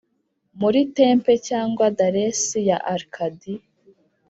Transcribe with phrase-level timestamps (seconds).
[0.59, 3.53] muri tempe cyangwa dales ya arcady?